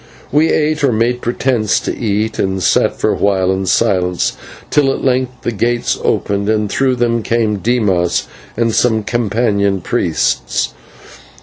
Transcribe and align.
We 0.31 0.49
ate, 0.51 0.83
or 0.83 0.91
made 0.91 1.21
pretence 1.21 1.79
to 1.81 1.95
eat, 1.95 2.39
and 2.39 2.63
sat 2.63 2.99
for 2.99 3.11
a 3.11 3.15
while 3.15 3.51
in 3.51 3.67
silence, 3.67 4.33
till 4.71 4.91
at 4.91 5.03
length 5.03 5.43
the 5.43 5.51
gates 5.51 5.95
opened, 6.03 6.49
and 6.49 6.67
through 6.71 6.95
them 6.95 7.21
came 7.21 7.57
Dimas 7.57 8.25
and 8.57 8.73
some 8.73 9.03
companion 9.03 9.79
priests. 9.81 10.73